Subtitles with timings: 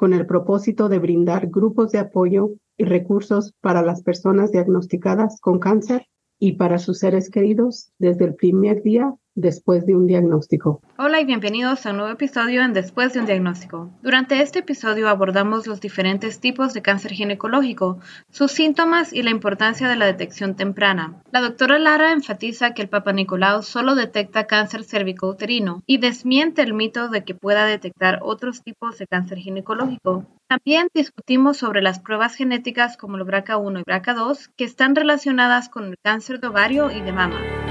[0.00, 5.58] con el propósito de brindar grupos de apoyo y recursos para las personas diagnosticadas con
[5.58, 6.06] cáncer
[6.38, 10.80] y para sus seres queridos desde el primer día después de un diagnóstico.
[10.98, 13.90] Hola y bienvenidos a un nuevo episodio en Después de un diagnóstico.
[14.02, 17.98] Durante este episodio abordamos los diferentes tipos de cáncer ginecológico,
[18.30, 21.22] sus síntomas y la importancia de la detección temprana.
[21.30, 26.74] La doctora Lara enfatiza que el Papa Nicolau solo detecta cáncer cervicouterino y desmiente el
[26.74, 30.26] mito de que pueda detectar otros tipos de cáncer ginecológico.
[30.48, 35.84] También discutimos sobre las pruebas genéticas como el BRCA1 y BRCA2 que están relacionadas con
[35.84, 37.69] el cáncer de ovario y de mama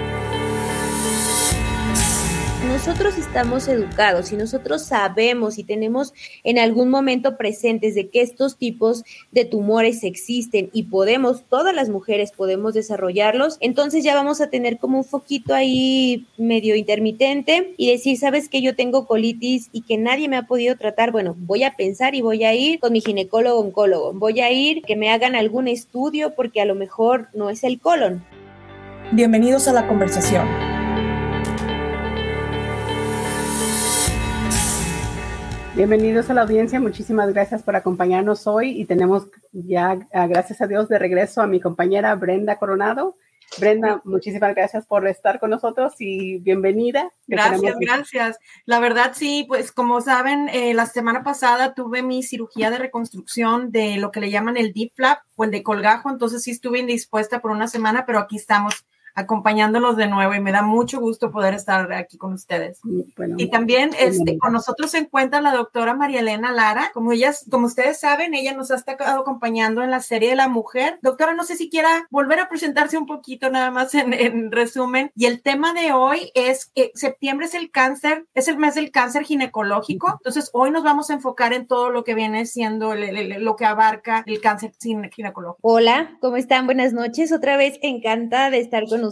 [2.70, 8.58] nosotros estamos educados y nosotros sabemos y tenemos en algún momento presentes de que estos
[8.58, 14.52] tipos de tumores existen y podemos, todas las mujeres podemos desarrollarlos, entonces ya vamos a
[14.52, 19.81] tener como un foquito ahí medio intermitente y decir, sabes que yo tengo colitis y
[19.81, 22.94] que nadie me ha podido tratar, bueno, voy a pensar y voy a ir con
[22.94, 27.30] mi ginecólogo oncólogo, voy a ir que me hagan algún estudio porque a lo mejor
[27.34, 28.23] no es el colon.
[29.12, 30.69] Bienvenidos a la conversación.
[35.80, 40.67] Bienvenidos a la audiencia, muchísimas gracias por acompañarnos hoy y tenemos ya, ah, gracias a
[40.67, 43.16] Dios, de regreso a mi compañera Brenda Coronado.
[43.61, 47.09] Brenda, muchísimas gracias por estar con nosotros y bienvenida.
[47.27, 48.39] Gracias, gracias.
[48.66, 53.72] La verdad, sí, pues como saben, eh, la semana pasada tuve mi cirugía de reconstrucción
[53.72, 56.80] de lo que le llaman el deep flap o el de colgajo, entonces sí estuve
[56.80, 58.85] indispuesta por una semana, pero aquí estamos
[59.20, 62.80] acompañándolos de nuevo y me da mucho gusto poder estar aquí con ustedes.
[63.38, 66.91] y también este, con nosotros se encuentra la doctora María Elena Lara.
[66.94, 70.47] Como ellas, como ustedes saben, ella nos ha estado acompañando en la serie de la
[70.47, 71.00] mujer.
[71.02, 75.12] Doctora, no sé si quiera volver a presentarse un poquito nada más en, resumen.
[75.16, 78.91] Y el tema de hoy es que septiembre es el cáncer, es el mes del
[78.91, 80.13] cáncer ginecológico.
[80.19, 84.24] Entonces hoy nos vamos a enfocar en todo lo que viene siendo lo que abarca
[84.25, 85.57] el cáncer ginecológico.
[85.62, 86.66] Hola, ¿cómo están?
[86.66, 87.31] Buenas noches.
[87.31, 89.09] Otra vez encantada de estar con ustedes.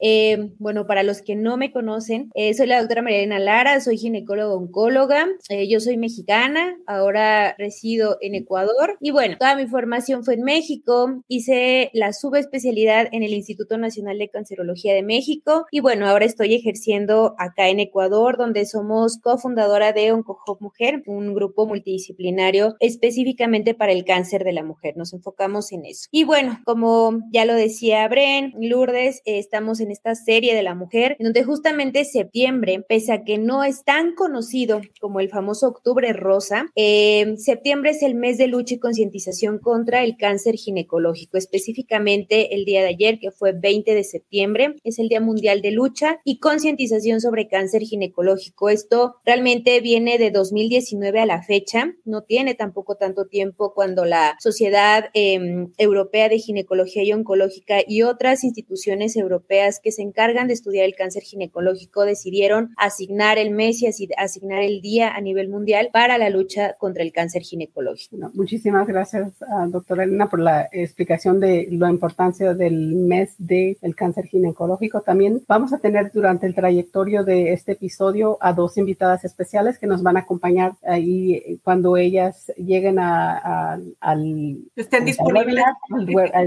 [0.00, 3.98] Eh, bueno, para los que no me conocen, eh, soy la doctora Mariana Lara, soy
[3.98, 10.24] ginecóloga oncóloga, eh, yo soy mexicana, ahora resido en Ecuador y bueno, toda mi formación
[10.24, 15.80] fue en México, hice la subespecialidad en el Instituto Nacional de Cancerología de México y
[15.80, 21.66] bueno, ahora estoy ejerciendo acá en Ecuador, donde somos cofundadora de OncoHop Mujer, un grupo
[21.66, 24.96] multidisciplinario específicamente para el cáncer de la mujer.
[24.96, 26.08] Nos enfocamos en eso.
[26.10, 31.16] Y bueno, como ya lo decía Bren, Lourdes, estamos en esta serie de la mujer,
[31.18, 36.12] en donde justamente septiembre, pese a que no es tan conocido como el famoso octubre
[36.12, 42.54] rosa, eh, septiembre es el mes de lucha y concientización contra el cáncer ginecológico, específicamente
[42.54, 46.20] el día de ayer, que fue 20 de septiembre, es el Día Mundial de Lucha
[46.24, 48.68] y Concientización sobre Cáncer Ginecológico.
[48.68, 54.36] Esto realmente viene de 2019 a la fecha, no tiene tampoco tanto tiempo cuando la
[54.40, 60.54] Sociedad em, Europea de Ginecología y Oncológica y otras instituciones europeas que se encargan de
[60.54, 65.90] estudiar el cáncer ginecológico decidieron asignar el mes y asignar el día a nivel mundial
[65.92, 68.16] para la lucha contra el cáncer ginecológico.
[68.34, 74.26] muchísimas gracias, ah, doctora Elena, por la explicación de la importancia del mes del cáncer
[74.26, 75.02] ginecológico.
[75.02, 79.86] También vamos a tener durante el trayectorio de este episodio a dos invitadas especiales que
[79.86, 85.64] nos van a acompañar ahí cuando ellas lleguen a, al, estén disponibles.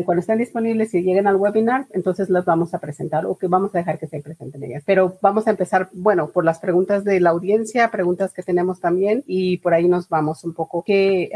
[0.05, 3.73] cuando estén disponibles y lleguen al webinar, entonces las vamos a presentar o que vamos
[3.73, 4.83] a dejar que se presenten ellas.
[4.85, 9.23] Pero vamos a empezar, bueno, por las preguntas de la audiencia, preguntas que tenemos también
[9.27, 11.29] y por ahí nos vamos un poco que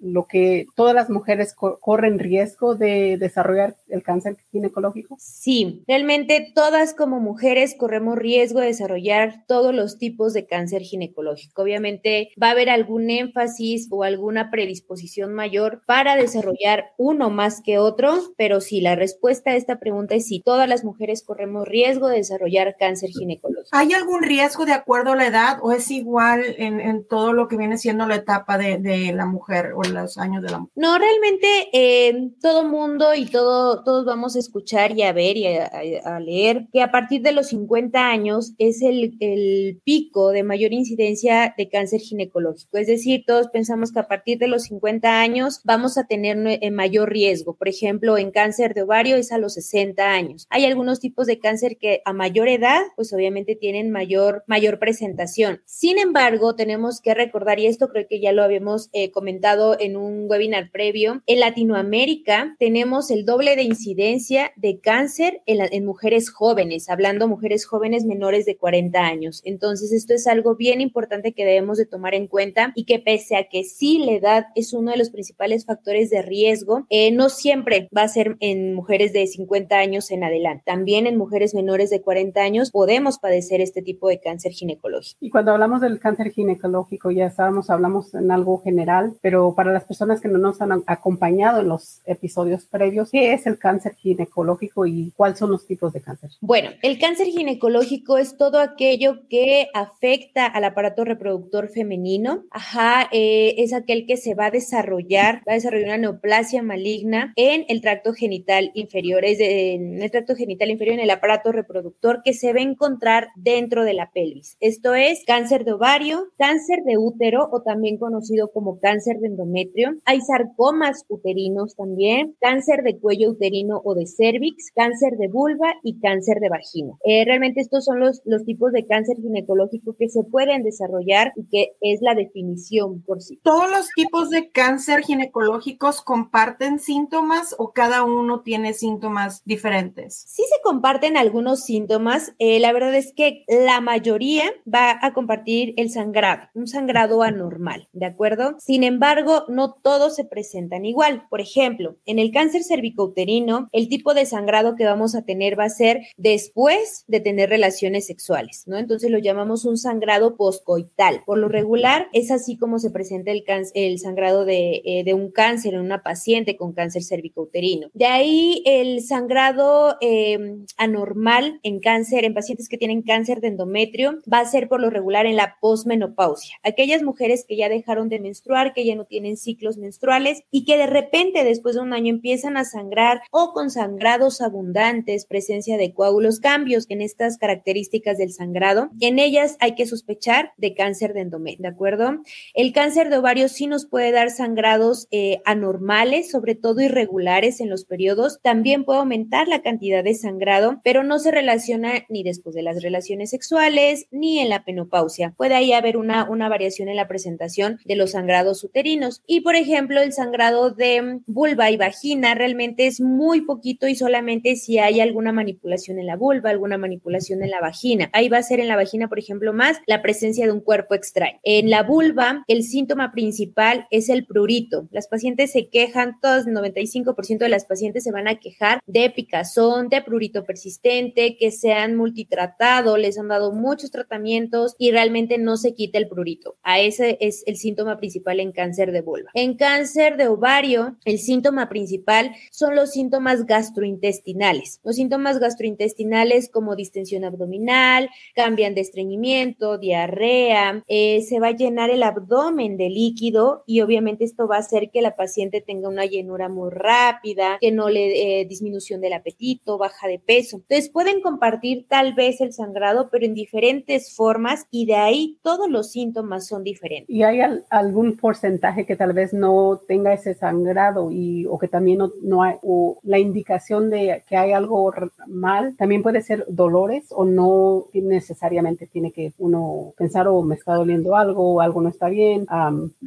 [0.00, 5.16] lo que todas las mujeres corren riesgo de desarrollar el cáncer ginecológico.
[5.18, 11.62] Sí, realmente todas como mujeres corremos riesgo de desarrollar todos los tipos de cáncer ginecológico.
[11.62, 17.78] Obviamente va a haber algún énfasis o alguna predisposición mayor para desarrollar uno más que
[17.78, 21.66] otro, pero sí, la respuesta a esta pregunta es sí, todas todas las mujeres corremos
[21.66, 23.70] riesgo de desarrollar cáncer ginecológico.
[23.72, 27.56] ¿Hay algún riesgo de acuerdo a la edad o es igual en, todo lo que
[27.56, 30.72] viene siendo la etapa de, la mujer o los años de la mujer?
[30.74, 35.46] No, realmente eh, todo mundo y todo, todos vamos a escuchar y a ver y
[35.46, 40.72] a, leer que a partir de los 50 años es el, el pico de mayor
[40.72, 42.76] incidencia de cáncer ginecológico.
[42.76, 46.70] Es decir, todos pensamos que a partir de los 50 años vamos a tener eh,
[46.70, 47.54] mayor riesgo.
[47.54, 50.46] Por ejemplo, en cáncer de ovario es a los 60 años.
[50.50, 55.60] Hay algunos tipos de cáncer que a mayor edad, pues obviamente tienen mayor, mayor presentación.
[55.64, 59.96] Sin embargo, tenemos que recordar, y esto creo que ya lo habíamos eh, comentado en
[59.96, 66.30] un webinar previo, en Latinoamérica tenemos el doble de incidencia de cáncer en, en mujeres
[66.30, 69.42] jóvenes, hablando mujeres jóvenes menores de 40 años.
[69.44, 73.36] Entonces, esto es algo bien importante que debemos de tomar en cuenta y que pese
[73.36, 77.28] a que sí la edad es uno de los principales factores de riesgo, eh, no
[77.28, 80.47] siempre va a ser en mujeres de 50 años en adelante.
[80.64, 85.18] También en mujeres menores de 40 años podemos padecer este tipo de cáncer ginecológico.
[85.20, 89.84] Y cuando hablamos del cáncer ginecológico, ya estábamos, hablamos en algo general, pero para las
[89.84, 94.86] personas que no nos han acompañado en los episodios previos, ¿qué es el cáncer ginecológico
[94.86, 96.30] y cuáles son los tipos de cáncer?
[96.40, 102.44] Bueno, el cáncer ginecológico es todo aquello que afecta al aparato reproductor femenino.
[102.50, 107.32] Ajá, eh, es aquel que se va a desarrollar, va a desarrollar una neoplasia maligna
[107.36, 112.22] en el tracto genital inferior, es en el tracto genital inferior, en el aparato reproductor
[112.24, 114.56] que se va a encontrar dentro de la pelvis.
[114.60, 119.96] Esto es cáncer de ovario, cáncer de útero o también conocido como cáncer de endometrio.
[120.04, 126.00] Hay sarcomas uterinos también, cáncer de cuello uterino o de cervix, cáncer de vulva y
[126.00, 126.94] cáncer de vagina.
[127.04, 131.48] Eh, realmente estos son los, los tipos de cáncer ginecológico que se pueden desarrollar y
[131.48, 133.40] que es la definición por sí.
[133.42, 140.14] Todos los tipos de cáncer ginecológicos comparten síntomas o cada uno tiene síntomas diferentes?
[140.30, 142.34] Sí se comparten algunos síntomas.
[142.38, 147.88] Eh, la verdad es que la mayoría va a compartir el sangrado, un sangrado anormal,
[147.94, 148.54] ¿de acuerdo?
[148.58, 151.26] Sin embargo, no todos se presentan igual.
[151.30, 155.64] Por ejemplo, en el cáncer cervicouterino, el tipo de sangrado que vamos a tener va
[155.64, 158.76] a ser después de tener relaciones sexuales, ¿no?
[158.76, 161.22] Entonces lo llamamos un sangrado poscoital.
[161.24, 165.30] Por lo regular, es así como se presenta el, el sangrado de, eh, de, un
[165.30, 167.88] cáncer en una paciente con cáncer cervicouterino.
[167.94, 174.18] De ahí el sangrado em, anormal en cáncer, en pacientes que tienen cáncer de endometrio,
[174.32, 176.56] va a ser por lo regular en la posmenopausia.
[176.62, 180.76] Aquellas mujeres que ya dejaron de menstruar, que ya no tienen ciclos menstruales y que
[180.76, 185.92] de repente después de un año empiezan a sangrar o con sangrados abundantes, presencia de
[185.92, 191.20] coágulos, cambios en estas características del sangrado, en ellas hay que sospechar de cáncer de
[191.20, 192.22] endometrio, ¿de acuerdo?
[192.54, 197.70] El cáncer de ovario sí nos puede dar sangrados eh, anormales, sobre todo irregulares en
[197.70, 198.40] los periodos.
[198.42, 202.82] También puede aumentar la cantidad de sangrado, pero no se relaciona ni después de las
[202.82, 205.34] relaciones sexuales ni en la penopausia.
[205.36, 209.22] Puede ahí haber una, una variación en la presentación de los sangrados uterinos.
[209.26, 214.56] Y por ejemplo, el sangrado de vulva y vagina realmente es muy poquito y solamente
[214.56, 218.10] si hay alguna manipulación en la vulva, alguna manipulación en la vagina.
[218.12, 220.94] Ahí va a ser en la vagina, por ejemplo, más la presencia de un cuerpo
[220.94, 221.38] extraño.
[221.42, 224.88] En la vulva, el síntoma principal es el prurito.
[224.90, 229.10] Las pacientes se quejan, todas, el 95% de las pacientes se van a quejar de
[229.10, 235.38] picazón, de prurito persistente, que se han multitratado, les han dado muchos tratamientos y realmente
[235.38, 236.56] no se quita el prurito.
[236.62, 239.30] A ese es el síntoma principal en cáncer de vulva.
[239.34, 244.80] En cáncer de ovario, el síntoma principal son los síntomas gastrointestinales.
[244.84, 251.90] Los síntomas gastrointestinales como distensión abdominal, cambian de estreñimiento, diarrea, eh, se va a llenar
[251.90, 256.06] el abdomen de líquido y obviamente esto va a hacer que la paciente tenga una
[256.06, 260.56] llenura muy rápida, que no le eh, disminución del apetito, baja de peso.
[260.56, 265.68] Entonces pueden compartir tal vez el sangrado, pero en diferentes formas y de ahí todos
[265.68, 267.08] los síntomas son diferentes.
[267.08, 271.98] ¿Y hay algún porcentaje que tal vez no tenga ese sangrado y o que también
[271.98, 274.92] no, no hay o la indicación de que hay algo
[275.26, 275.76] mal?
[275.76, 280.74] También puede ser dolores o no necesariamente tiene que uno pensar o oh, me está
[280.74, 282.46] doliendo algo o algo no está bien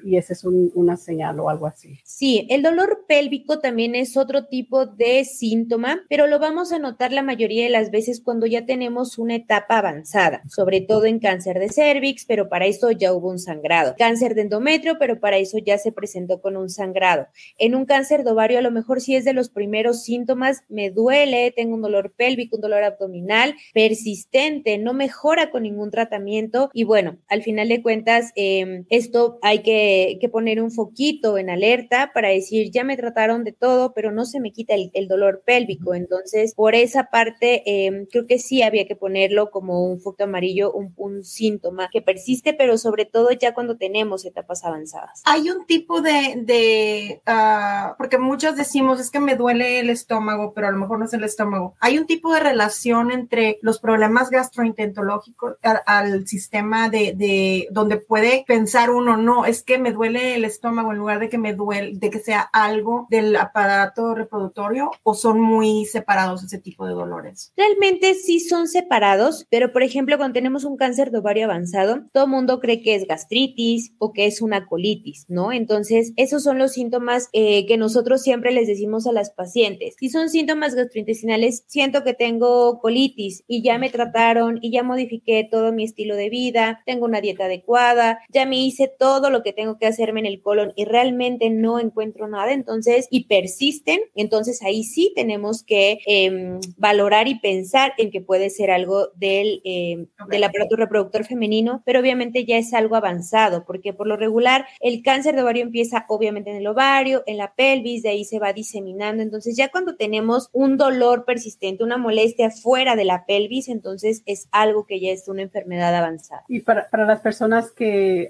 [0.04, 1.98] y ese es una señal o algo así.
[2.04, 7.12] Sí, el dolor pélvico también es otro tipo de síntoma, pero lo vamos a notar
[7.12, 11.58] la mayoría de las veces cuando ya tenemos una etapa avanzada, sobre todo en cáncer
[11.58, 13.96] de cervix, pero para eso ya hubo un sangrado.
[13.98, 17.28] Cáncer de endometrio, pero para eso ya se presentó con un sangrado.
[17.58, 20.92] En un cáncer de ovario, a lo mejor sí es de los primeros síntomas, me
[20.92, 26.84] duele, tengo un dolor pélvico, un dolor abdominal persistente, no mejora con ningún tratamiento y
[26.84, 32.12] bueno, al final de cuentas, em, esto hay que, que poner un foquito en alerta
[32.14, 35.94] para decir, ya me trataron de todo, pero no se me quita el, dolor pélvico.
[35.94, 40.24] Entonces, Entonces, por esa parte, em, creo que sí había que ponerlo como un foco
[40.24, 40.92] amarillo, un,
[41.24, 45.22] síntoma que persiste, pero sobre todo ya cuando tenemos etapas avanzadas.
[45.26, 50.68] Hay un tipo de, ah, porque muchos decimos, es que me duele el estómago, pero
[50.68, 51.76] a lo mejor no es el estómago.
[51.80, 58.44] Hay un tipo de relación entre los problemas gastrointentológicos al, sistema de, de, donde puede
[58.48, 61.98] pensar uno, no, es que me duele el estómago en lugar de que me duele,
[61.98, 67.54] de que sea algo del aparato reproductorio o son muy separados ese tipo de dolores.
[67.56, 72.26] Realmente sí son separados, pero por ejemplo, cuando tenemos un cáncer de ovario avanzado, todo
[72.26, 75.52] el mundo cree que es gastritis o que es una colitis, ¿no?
[75.52, 79.96] Entonces, esos son los síntomas eh, que nosotros siempre les decimos a las pacientes.
[80.00, 85.48] Si son síntomas gastrointestinales, siento que tengo colitis y ya me trataron y ya modifiqué
[85.50, 89.54] todo mi estilo de vida, tengo una dieta adecuada, ya me hice todo lo que
[89.54, 94.62] tengo que hacerme en el colon y realmente no encuentro nada, entonces, y persisten, entonces
[94.64, 96.00] ahí sí tenemos que
[96.32, 101.82] em, valorar y pensar en que puede ser algo del, em, del aparato reproductor femenino,
[101.86, 106.06] pero obviamente ya es algo avanzado, porque por lo regular el cáncer de ovario empieza
[106.08, 109.96] obviamente en el ovario, en la pelvis, de ahí se va diseminando, entonces ya cuando
[109.96, 115.12] tenemos un dolor persistente, una molestia fuera de la pelvis, entonces es algo que ya
[115.12, 116.44] es una enfermedad avanzada.
[116.48, 118.30] Y para, para las personas que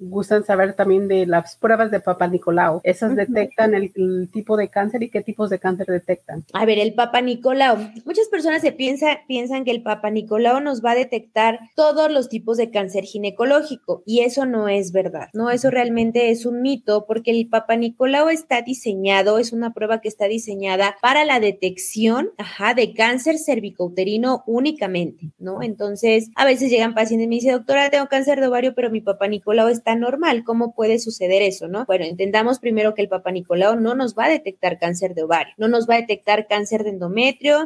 [0.00, 3.92] gustan saber también de las pruebas de Papa Nicolau, esas detectan el,
[4.32, 6.44] tipo de cáncer y qué tipos de cáncer detectan.
[6.52, 7.35] A ver, el Papa Nicolau.
[8.04, 12.28] Muchas personas se piensa, piensan que el Papa Nicolau nos va a detectar todos los
[12.28, 15.50] tipos de cáncer ginecológico y eso no es verdad, ¿no?
[15.50, 20.08] Eso realmente es un mito porque el Papa Nicolau está diseñado, es una prueba que
[20.08, 25.62] está diseñada para la detección, ajá, de cáncer cervicouterino únicamente, ¿no?
[25.62, 29.00] Entonces, a veces llegan pacientes y me dicen, doctora, tengo cáncer de ovario, pero mi
[29.00, 31.84] Papa Nicolau está normal, ¿cómo puede suceder eso, no?
[31.86, 35.54] Bueno, entendamos primero que el Papa Nicolau no nos va a detectar cáncer de ovario,
[35.56, 37.15] no nos va a detectar cáncer de endometrio,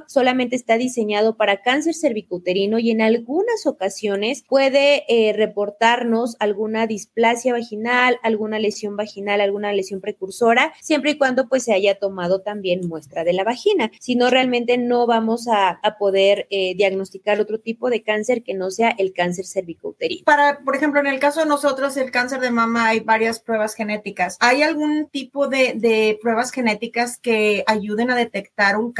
[0.06, 7.52] solamente está diseñado para cáncer cervicouterino y en algunas ocasiones puede eh, reportarnos alguna displasia
[7.52, 12.86] vaginal, alguna lesión vaginal, alguna lesión precursora, siempre y cuando pues se haya tomado también
[12.86, 13.90] muestra de la vagina.
[14.00, 18.70] Si no, realmente no vamos a, poder eh, diagnosticar otro tipo de cáncer que no
[18.70, 20.24] sea el cáncer cervicouterino.
[20.24, 23.74] Para, por ejemplo, en el caso de nosotros, el cáncer de mama, hay varias pruebas
[23.74, 24.36] genéticas.
[24.40, 28.92] ¿Hay algún tipo de, pruebas genéticas que ayuden a detectar un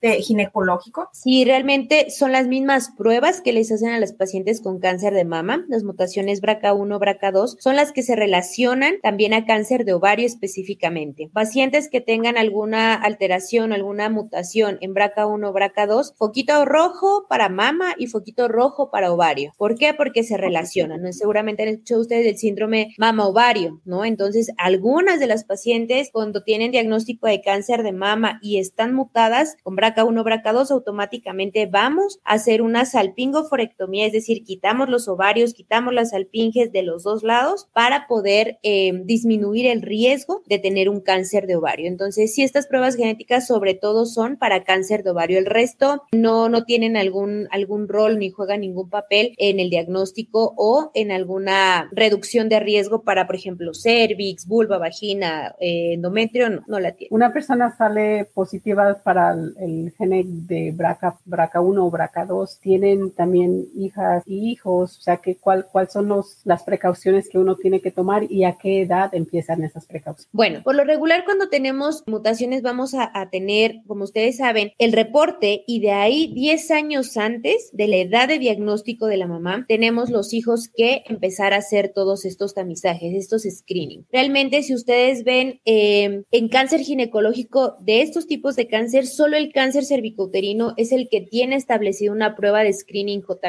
[0.00, 1.08] de ginecológico?
[1.12, 5.24] Sí, realmente son las mismas pruebas que les hacen a las pacientes con cáncer de
[5.24, 5.64] mama.
[5.68, 11.30] Las mutaciones BRCA1, BRCA2 son las que se relacionan también a cáncer de ovario específicamente.
[11.32, 18.06] Pacientes que tengan alguna alteración, alguna mutación en BRCA1, BRCA2, foquito rojo para mama y
[18.06, 19.52] foquito rojo para ovario.
[19.56, 19.94] ¿Por qué?
[19.94, 21.02] Porque se relacionan.
[21.02, 21.12] ¿no?
[21.12, 24.04] Seguramente han escuchado ustedes del síndrome mama-ovario, ¿no?
[24.04, 29.56] Entonces, algunas de las pacientes cuando tienen diagnóstico de cáncer de mama y están mutadas
[29.62, 35.94] con BRCA1, BRCA2, automáticamente vamos a hacer una salpingoforectomía, es decir, quitamos los ovarios, quitamos
[35.94, 41.00] las salpinges de los dos lados para poder eh, disminuir el riesgo de tener un
[41.00, 41.86] cáncer de ovario.
[41.86, 46.48] Entonces, si estas pruebas genéticas sobre todo son para cáncer de ovario, el resto no,
[46.48, 51.88] no tienen algún, algún rol ni juegan ningún papel en el diagnóstico o en alguna
[51.92, 57.14] reducción de riesgo para, por ejemplo, cervix, vulva, vagina, eh, endometrio, no, la tiene.
[57.14, 59.65] Una persona sale positiva para el,
[59.96, 65.66] gene de BRCA, BRCA1 o BRCA2, tienen también hijas y hijos, o sea, que cuál,
[65.70, 69.62] cuáles son los, las precauciones que uno tiene que tomar y a qué edad empiezan
[69.62, 70.28] esas precauciones.
[70.32, 74.92] Bueno, por lo regular cuando tenemos mutaciones vamos a, a tener, como ustedes saben, el
[74.92, 79.64] reporte y de ahí 10 años antes de la edad de diagnóstico de la mamá,
[79.68, 84.06] tenemos los hijos que empezar a hacer todos estos tamizajes, estos screening.
[84.12, 89.52] Realmente, si ustedes ven eh, en cáncer ginecológico de estos tipos de cáncer, solo el
[89.56, 93.40] cáncer cervicouterino es el que tiene establecido una prueba de screening o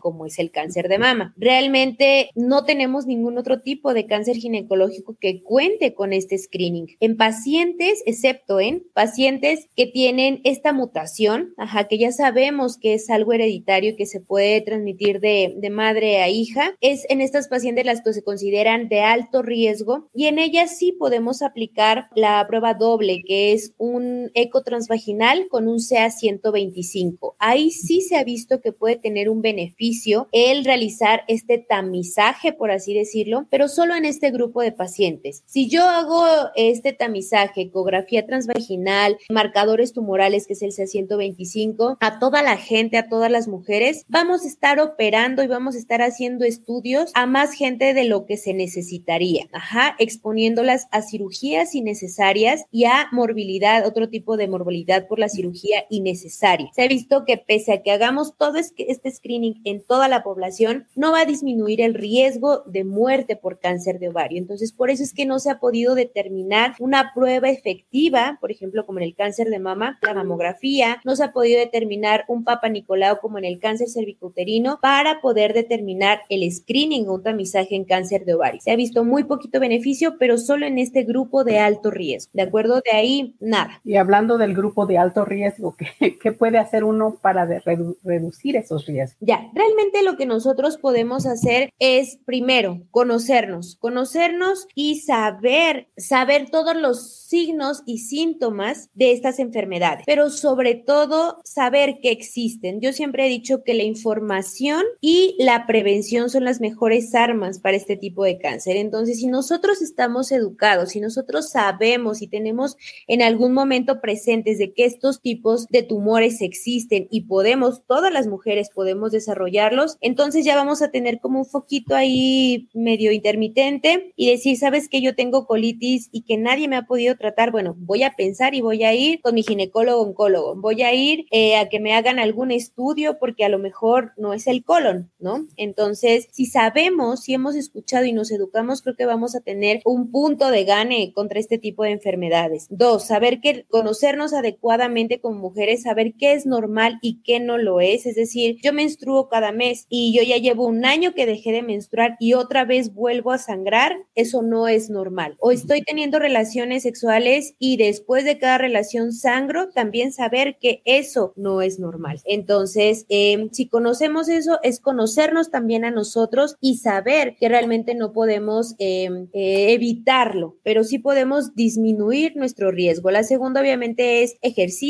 [0.00, 1.32] como es el cáncer de mama.
[1.36, 6.96] Realmente no tenemos ningún otro tipo de cáncer ginecológico que cuente con este screening.
[6.98, 13.08] En pacientes, excepto en pacientes que tienen esta mutación, ajá, que ya sabemos que es
[13.08, 17.86] algo hereditario que se puede transmitir de, de madre a hija, es en estas pacientes
[17.86, 22.74] las que se consideran de alto riesgo y en ellas sí podemos aplicar la prueba
[22.74, 27.36] doble, que es un eco transvaginal con un CA 125.
[27.38, 32.70] Ahí sí se ha visto que puede tener un beneficio el realizar este tamizaje, por
[32.70, 35.42] así decirlo, pero solo en este grupo de pacientes.
[35.46, 36.24] Si yo hago
[36.56, 42.96] este tamizaje, ecografía transvaginal, marcadores tumorales, que es el CA 125, a toda la gente,
[42.96, 47.26] a todas las mujeres, vamos a estar operando y vamos a estar haciendo estudios a
[47.26, 53.86] más gente de lo que se necesitaría, ajá, exponiéndolas a cirugías innecesarias y a morbilidad,
[53.86, 56.70] otro tipo de morbilidad por las cirugía innecesaria.
[56.74, 60.86] Se ha visto que pese a que hagamos todo este screening en toda la población,
[60.94, 64.38] no va a disminuir el riesgo de muerte por cáncer de ovario.
[64.38, 68.86] Entonces, por eso es que no se ha podido determinar una prueba efectiva, por ejemplo,
[68.86, 72.68] como en el cáncer de mama, la mamografía, no se ha podido determinar un papa
[72.68, 77.84] Nicolau como en el cáncer cervicouterino para poder determinar el screening o un tamizaje en
[77.84, 78.60] cáncer de ovario.
[78.60, 82.30] Se ha visto muy poquito beneficio, pero solo en este grupo de alto riesgo.
[82.34, 82.80] ¿De acuerdo?
[82.84, 83.80] De ahí, nada.
[83.84, 88.86] Y hablando del grupo de alto riesgo, ¿qué, qué puede hacer uno para reducir esos
[88.86, 89.16] riesgos?
[89.20, 96.76] Ya, realmente lo que nosotros podemos hacer es primero conocernos, conocernos y saber, saber todos
[96.76, 102.80] los signos y síntomas de estas enfermedades, pero sobre todo saber que existen.
[102.80, 107.76] Yo siempre he dicho que la información y la prevención son las mejores armas para
[107.76, 108.76] este tipo de cáncer.
[108.76, 112.76] Entonces, si nosotros estamos educados, si nosotros sabemos y tenemos
[113.06, 118.26] en algún momento presentes de que estos tipos de tumores existen y podemos, todas las
[118.26, 124.30] mujeres podemos desarrollarlos, entonces ya vamos a tener como un foquito ahí medio intermitente y
[124.30, 128.02] decir, sabes que yo tengo colitis y que nadie me ha podido tratar, bueno, voy
[128.02, 131.68] a pensar y voy a ir con mi ginecólogo oncólogo, voy a ir eh, a
[131.68, 135.46] que me hagan algún estudio porque a lo mejor no es el colon, ¿no?
[135.58, 140.10] Entonces, si sabemos, si hemos escuchado y nos educamos, creo que vamos a tener un
[140.10, 142.68] punto de gane contra este tipo de enfermedades.
[142.70, 147.80] Dos, saber que conocernos adecuadamente como mujeres, saber qué es normal y qué no lo
[147.80, 151.52] es, es decir, yo menstruo cada mes y yo ya llevo un año que dejé
[151.52, 155.36] de menstruar y otra vez vuelvo a sangrar, eso no es normal.
[155.40, 161.32] O estoy teniendo relaciones sexuales y después de cada relación sangro, también saber que eso
[161.36, 162.20] no es normal.
[162.24, 168.12] Entonces, em, si conocemos eso, es conocernos también a nosotros y saber que realmente no
[168.12, 173.10] podemos em, eh, evitarlo, pero sí podemos disminuir nuestro riesgo.
[173.10, 174.83] La segunda, obviamente, es ejercicio,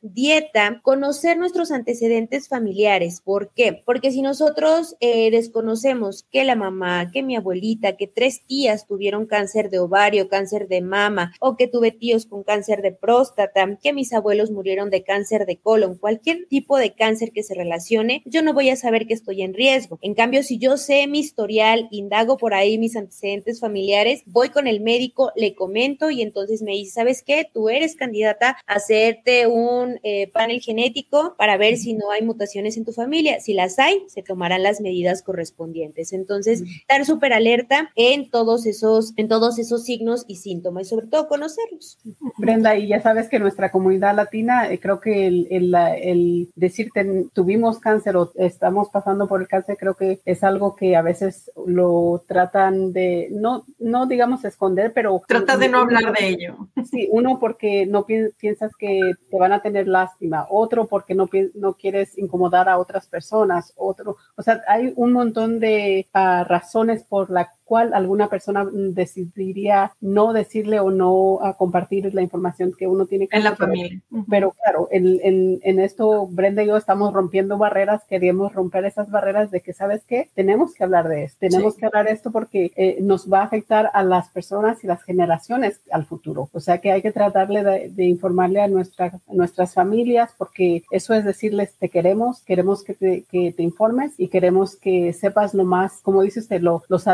[0.00, 3.20] dieta, conocer nuestros antecedentes familiares.
[3.24, 3.82] ¿Por qué?
[3.84, 9.26] Porque si nosotros eh, desconocemos que la mamá, que mi abuelita, que tres tías tuvieron
[9.26, 13.92] cáncer de ovario, cáncer de mama o que tuve tíos con cáncer de próstata, que
[13.92, 18.42] mis abuelos murieron de cáncer de colon, cualquier tipo de cáncer que se relacione, yo
[18.42, 19.98] no voy a saber que estoy en riesgo.
[20.02, 24.66] En cambio, si yo sé mi historial, indago por ahí mis antecedentes familiares, voy con
[24.66, 27.48] el médico, le comento y entonces me dice, ¿sabes qué?
[27.52, 28.80] Tú eres candidata a
[29.28, 33.40] hacerte un eh, panel genético para ver si no hay mutaciones en tu familia.
[33.40, 36.12] Si las hay, se tomarán las medidas correspondientes.
[36.12, 41.06] Entonces, estar súper alerta en todos esos, en todos esos signos y síntomas y sobre
[41.06, 41.98] todo con conocerlos.
[42.36, 47.06] Brenda, y ya sabes que nuestra comunidad latina, eh, creo que el, el, el, decirte
[47.32, 51.50] tuvimos cáncer o estamos pasando por el cáncer, creo que es algo que a veces
[51.66, 55.22] lo tratan de, no, no digamos esconder, pero...
[55.28, 56.56] Trata de no hablar de ello.
[56.90, 61.74] Sí, uno porque no piensas que te van a tener lástima, otro porque no, no
[61.74, 67.30] quieres incomodar a otras personas, otro, o sea, hay un montón de uh, razones por
[67.30, 73.04] la cual alguna persona decidiría no decirle o no a compartir la información que uno
[73.04, 74.00] tiene que En la familia.
[74.28, 79.10] Pero claro, en, en, en, esto Brenda y yo estamos rompiendo barreras, queremos romper esas
[79.10, 80.30] barreras de que, ¿sabes qué?
[80.34, 83.44] Tenemos que hablar de esto, tenemos que hablar de esto porque eh, nos va a
[83.44, 86.48] afectar a las personas y las generaciones al futuro.
[86.52, 91.24] O sea que hay que tratarle de, informarle a, nuestra, nuestras familias porque eso es
[91.24, 96.00] decirles, te queremos, queremos que te, que te informes y queremos que sepas lo más,
[96.02, 97.06] como dice usted, lo, los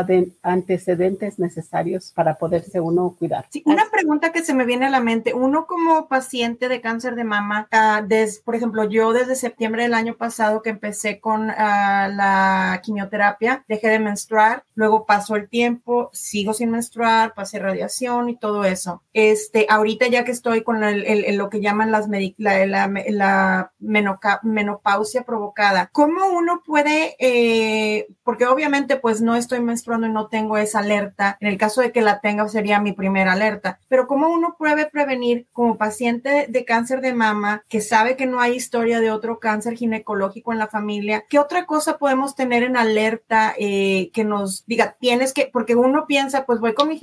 [0.45, 3.47] antecedentes necesarios para poderse uno cuidar.
[3.49, 7.15] Sí, una pregunta que se me viene a la mente, uno como paciente de cáncer
[7.15, 8.05] de mama, uh,
[8.43, 13.89] por ejemplo, yo desde septiembre del año pasado que empecé con uh, la quimioterapia, dejé
[13.89, 19.01] de menstruar, luego pasó el tiempo, sigo sin menstruar, pasé radiación y todo eso.
[19.13, 23.71] Este, ahorita ya que estoy con el, el, lo que llaman las la, la, la
[23.79, 30.34] menopausia provocada, ¿cómo uno puede, eh, porque obviamente pues no estoy menstruando y no tengo
[30.35, 31.37] esa alerta.
[31.39, 33.79] En el caso de que la tenga, sería mi primera alerta.
[33.87, 38.39] Pero ¿cómo uno puede prevenir como paciente de cáncer de mama que sabe que no
[38.39, 41.23] hay historia de otro cáncer ginecológico en la familia?
[41.29, 46.05] ¿Qué otra cosa podemos tener en alerta eh, que nos diga, tienes que, porque uno
[46.07, 46.99] piensa, pues voy con mi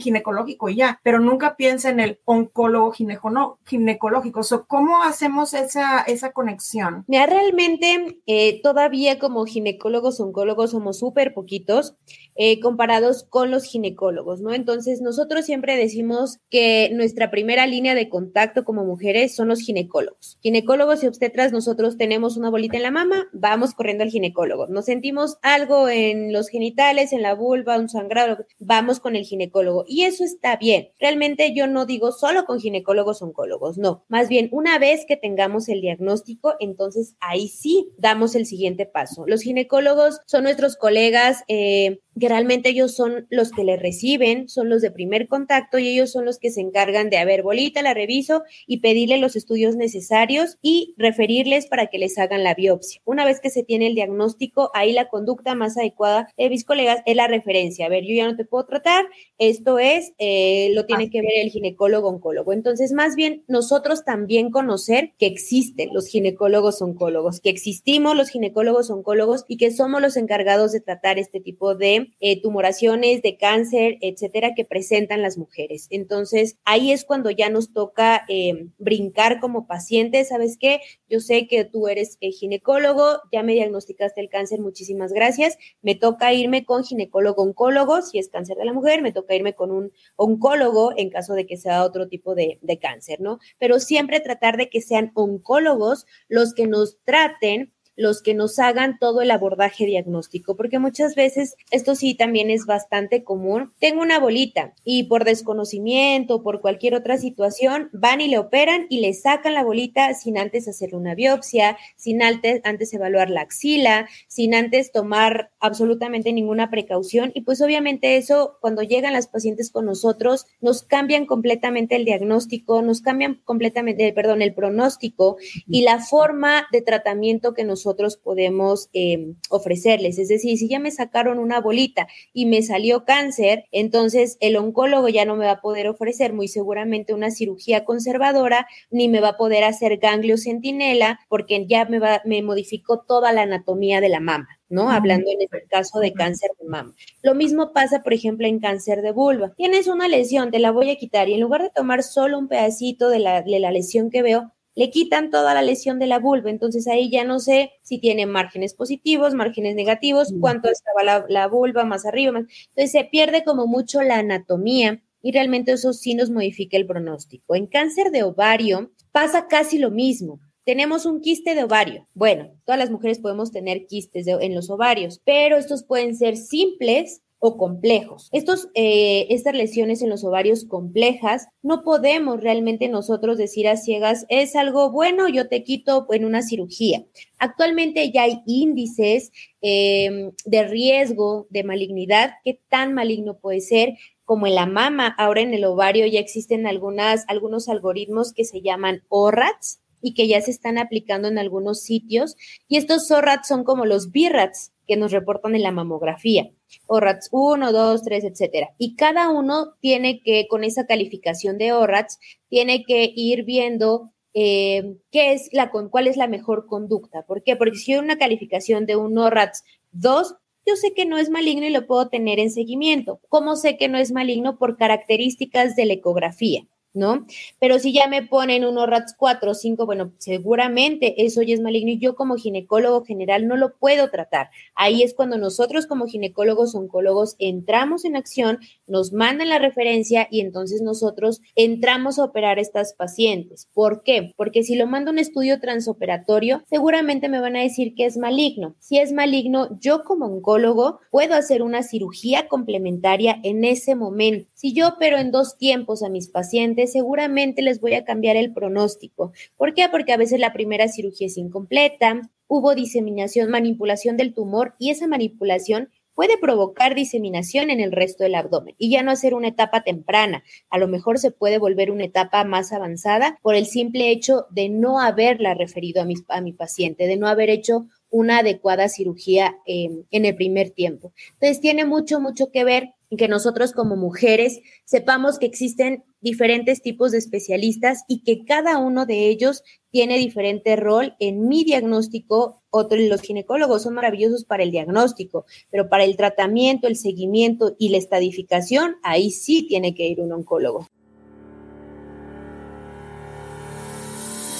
[0.00, 4.40] ginecológico y ya, pero nunca piensa en el oncólogo ginecológico.
[4.66, 7.04] ¿Cómo hacemos esa, esa conexión?
[7.06, 11.96] Mira, realmente eh, todavía como ginecólogos, oncólogos somos súper poquitos
[12.36, 14.54] eh, comparados con los ginecólogos, ¿no?
[14.54, 20.38] Entonces, nosotros siempre decimos que nuestra primera línea de contacto como mujeres son los ginecólogos.
[20.40, 24.66] Ginecólogos y obstetras, nosotros tenemos una bolita en la mama, vamos corriendo al ginecólogo.
[24.68, 29.84] Nos sentimos algo en los genitales, en la vulva, un sangrado, vamos con el ginecólogo.
[29.86, 30.88] Y eso está bien.
[30.98, 34.04] Realmente yo no digo solo con ginecólogos oncólogos, no.
[34.08, 39.24] Más bien, una vez que tengamos el diagnóstico, entonces ahí sí damos el siguiente paso.
[39.26, 41.44] Los ginecólogos son nuestros colegas.
[41.48, 45.88] Eh, que realmente ellos son los que le reciben, son los de primer contacto y
[45.88, 49.34] ellos son los que se encargan de, a ver, bolita, la reviso y pedirle los
[49.34, 53.00] estudios necesarios y referirles para que les hagan la biopsia.
[53.04, 57.02] Una vez que se tiene el diagnóstico, ahí la conducta más adecuada de mis colegas
[57.06, 57.86] es la referencia.
[57.86, 59.06] A ver, yo ya no te puedo tratar,
[59.38, 62.52] esto es, eh, lo tiene que ver el ginecólogo oncólogo.
[62.52, 68.90] Entonces, más bien, nosotros también conocer que existen los ginecólogos oncólogos, que existimos los ginecólogos
[68.90, 73.98] oncólogos y que somos los encargados de tratar este tipo de eh, tumoraciones, de cáncer,
[74.00, 75.86] etcétera, que presentan las mujeres.
[75.90, 80.28] Entonces, ahí es cuando ya nos toca eh, brincar como pacientes.
[80.28, 80.80] ¿Sabes qué?
[81.08, 85.56] Yo sé que tú eres eh, ginecólogo, ya me diagnosticaste el cáncer, muchísimas gracias.
[85.82, 89.54] Me toca irme con ginecólogo oncólogo, si es cáncer de la mujer, me toca irme
[89.54, 93.38] con un oncólogo en caso de que sea otro tipo de cáncer, ¿no?
[93.58, 98.98] Pero siempre tratar de que sean oncólogos los que nos traten los que nos hagan
[98.98, 103.74] todo el abordaje diagnóstico, porque muchas veces esto sí también es bastante común.
[103.78, 109.00] Tengo una bolita y por desconocimiento, por cualquier otra situación, van y le operan y
[109.00, 114.08] le sacan la bolita sin antes hacerle una biopsia, sin antes, antes evaluar la axila,
[114.28, 117.32] sin antes tomar absolutamente ninguna precaución.
[117.34, 122.80] Y pues obviamente eso, cuando llegan las pacientes con nosotros, nos cambian completamente el diagnóstico,
[122.80, 125.36] nos cambian completamente, perdón, el pronóstico
[125.68, 130.18] y la forma de tratamiento que nosotros podemos em, ofrecerles.
[130.18, 135.08] Es decir, si ya me sacaron una bolita y me salió cáncer, entonces el oncólogo
[135.08, 139.30] ya no me va a poder ofrecer muy seguramente una cirugía conservadora, ni me va
[139.30, 144.08] a poder hacer ganglio centinela, porque ya me, va, me modificó toda la anatomía de
[144.08, 144.48] la mama.
[144.70, 144.88] ¿no?
[144.88, 146.94] Hablando en este caso de cáncer de mama.
[147.22, 149.52] Lo mismo pasa, por ejemplo, en cáncer de vulva.
[149.56, 152.48] Tienes una lesión, te la voy a quitar y en lugar de tomar solo un
[152.48, 156.18] pedacito de la, de la lesión que veo, le quitan toda la lesión de la
[156.18, 156.50] vulva.
[156.50, 161.84] Entonces ahí ya no sé si tiene márgenes positivos, márgenes negativos, cuánto estaba la, vulva
[161.84, 162.32] más arriba.
[162.32, 162.44] Más.
[162.68, 167.54] Entonces se pierde como mucho la anatomía y realmente eso sí nos modifica el pronóstico.
[167.54, 170.40] En cáncer de ovario pasa casi lo mismo.
[170.64, 172.06] Tenemos un quiste de ovario.
[172.14, 177.22] Bueno, todas las mujeres podemos tener quistes en los ovarios, pero estos pueden ser simples
[177.40, 178.28] o complejos.
[178.32, 184.26] Estos, eh, estas lesiones en los ovarios complejas, no podemos realmente nosotros decir a ciegas,
[184.28, 187.04] es algo bueno, yo te quito en una cirugía.
[187.38, 193.94] Actualmente ya hay índices em, de riesgo de malignidad, qué tan maligno puede ser,
[194.26, 198.60] como en la mama, ahora en el ovario ya existen algunas, algunos algoritmos que se
[198.60, 202.36] llaman ORATs y que ya se están aplicando en algunos sitios.
[202.68, 206.50] Y estos ORATs son como los BIRATs que nos reportan en la mamografía.
[206.86, 208.70] ORATS 1, 2, 3, etcétera.
[208.78, 214.96] Y cada uno tiene que, con esa calificación de ORATS, tiene que ir viendo eh,
[215.10, 217.22] qué es la, cuál es la mejor conducta.
[217.22, 217.56] ¿Por qué?
[217.56, 220.34] Porque si hay una calificación de un ORATS 2,
[220.66, 223.20] yo sé que no es maligno y lo puedo tener en seguimiento.
[223.28, 224.58] ¿Cómo sé que no es maligno?
[224.58, 226.66] Por características de la ecografía.
[226.92, 227.26] ¿No?
[227.60, 231.60] Pero si ya me ponen unos RATS 4 o 5, bueno, seguramente eso ya es
[231.60, 234.50] maligno y yo como ginecólogo general no lo puedo tratar.
[234.74, 240.40] Ahí es cuando nosotros como ginecólogos oncólogos entramos en acción, nos mandan la referencia y
[240.40, 243.68] entonces nosotros entramos a operar a estas pacientes.
[243.72, 244.32] ¿Por qué?
[244.36, 248.74] Porque si lo mando un estudio transoperatorio, seguramente me van a decir que es maligno.
[248.78, 254.48] Si es maligno, yo como oncólogo puedo hacer una cirugía complementaria en ese momento.
[254.54, 258.52] Si yo opero en dos tiempos a mis pacientes, seguramente les voy a cambiar el
[258.52, 259.32] pronóstico.
[259.56, 259.88] ¿Por qué?
[259.90, 265.06] Porque a veces la primera cirugía es incompleta, hubo diseminación, manipulación del tumor y esa
[265.06, 269.82] manipulación puede provocar diseminación en el resto del abdomen y ya no hacer una etapa
[269.82, 270.42] temprana.
[270.68, 274.68] A lo mejor se puede volver una etapa más avanzada por el simple hecho de
[274.68, 279.56] no haberla referido a mi, a mi paciente, de no haber hecho una adecuada cirugía
[279.64, 281.12] em, en el primer tiempo.
[281.34, 287.12] Entonces, tiene mucho, mucho que ver que nosotros como mujeres sepamos que existen diferentes tipos
[287.12, 292.62] de especialistas y que cada uno de ellos tiene diferente rol en mi diagnóstico.
[292.70, 297.88] Otros, los ginecólogos son maravillosos para el diagnóstico, pero para el tratamiento, el seguimiento y
[297.88, 300.86] la estadificación, ahí sí tiene que ir un oncólogo.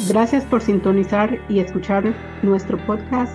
[0.08, 3.32] Gracias por sintonizar y escuchar nuestro podcast.